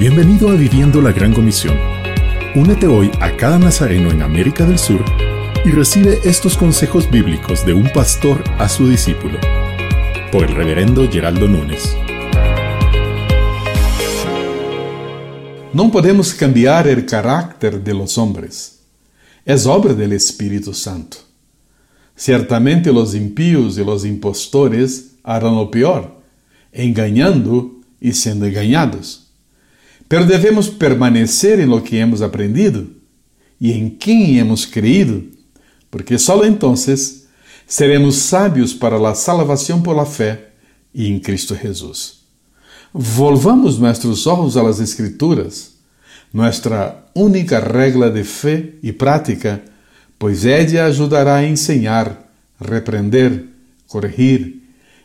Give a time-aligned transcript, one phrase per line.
[0.00, 1.76] Bienvenido a Viviendo la Gran Comisión.
[2.54, 5.04] Únete hoy a cada nazareno en América del Sur
[5.62, 9.38] y recibe estos consejos bíblicos de un pastor a su discípulo.
[10.32, 11.94] Por el reverendo Geraldo Núñez.
[15.74, 18.80] No podemos cambiar el carácter de los hombres.
[19.44, 21.18] Es obra del Espíritu Santo.
[22.16, 26.22] Ciertamente los impíos y los impostores harán lo peor,
[26.72, 29.29] engañando y siendo engañados.
[30.10, 32.90] Pero devemos permanecer em lo que hemos aprendido
[33.60, 35.22] e em quem hemos creído,
[35.88, 37.28] porque só entonces
[37.64, 40.48] seremos sábios para a salvação por la fé
[40.92, 42.22] e em Cristo Jesus.
[42.92, 45.74] Volvamos nossos olhos às Escrituras,
[46.32, 49.62] nossa única regra de fé e prática,
[50.18, 52.28] pois ela ajudará a ensinar,
[52.60, 53.44] repreender,
[53.86, 54.60] corrigir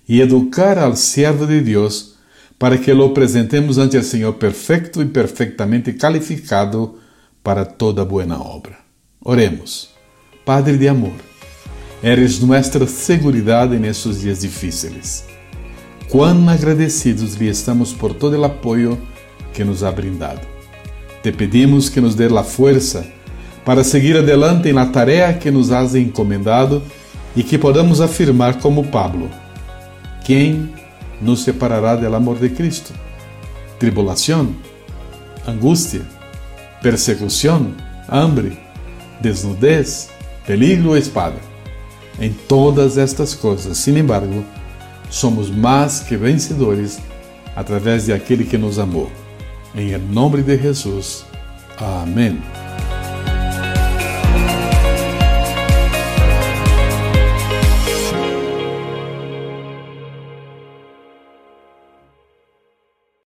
[0.10, 2.15] e educar al servo de Deus
[2.58, 6.98] para que lo presentemos ante o Senhor perfeito e perfeitamente calificado
[7.44, 8.78] para toda boa obra.
[9.22, 9.90] Oremos.
[10.46, 11.16] Padre de amor,
[12.04, 15.26] eres nossa segurança nesses dias difíceis.
[16.08, 18.96] Quão agradecidos lhe estamos por todo o apoio
[19.54, 20.42] que nos ha brindado.
[21.24, 23.04] Te pedimos que nos dê a força
[23.66, 26.84] para seguir adelante na tarefa que nos has encomendado
[27.36, 29.28] e que podamos afirmar como Pablo:
[30.24, 30.70] quem
[31.26, 32.94] nos separará del amor de Cristo?
[33.80, 34.56] Tribulação,
[35.48, 36.04] angústia,
[36.82, 37.74] persecução,
[38.08, 38.58] hambre,
[39.20, 40.10] desnudez,
[40.46, 41.38] peligro ou espada.
[42.20, 44.46] Em todas estas coisas, sin embargo,
[45.10, 47.00] somos mais que vencedores
[47.56, 49.12] através de aquele que nos amou.
[49.76, 51.26] Em nome de Jesus.
[51.78, 52.65] Amém.